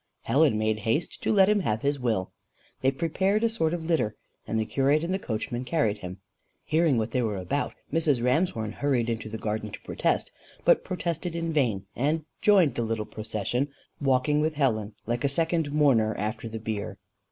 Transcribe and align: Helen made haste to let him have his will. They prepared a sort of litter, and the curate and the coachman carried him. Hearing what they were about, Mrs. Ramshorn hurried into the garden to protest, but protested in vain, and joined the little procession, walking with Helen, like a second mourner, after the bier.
Helen 0.23 0.57
made 0.57 0.79
haste 0.79 1.21
to 1.21 1.31
let 1.31 1.47
him 1.47 1.59
have 1.59 1.83
his 1.83 1.99
will. 1.99 2.31
They 2.81 2.89
prepared 2.89 3.43
a 3.43 3.49
sort 3.49 3.71
of 3.71 3.85
litter, 3.85 4.15
and 4.47 4.59
the 4.59 4.65
curate 4.65 5.03
and 5.03 5.13
the 5.13 5.19
coachman 5.19 5.63
carried 5.63 5.99
him. 5.99 6.17
Hearing 6.65 6.97
what 6.97 7.11
they 7.11 7.21
were 7.21 7.37
about, 7.37 7.75
Mrs. 7.93 8.19
Ramshorn 8.19 8.71
hurried 8.71 9.11
into 9.11 9.29
the 9.29 9.37
garden 9.37 9.69
to 9.69 9.81
protest, 9.81 10.31
but 10.65 10.83
protested 10.83 11.35
in 11.35 11.53
vain, 11.53 11.85
and 11.95 12.25
joined 12.41 12.73
the 12.73 12.81
little 12.83 13.05
procession, 13.05 13.69
walking 14.01 14.41
with 14.41 14.55
Helen, 14.55 14.95
like 15.05 15.23
a 15.23 15.29
second 15.29 15.71
mourner, 15.71 16.15
after 16.17 16.49
the 16.49 16.57
bier. 16.57 16.97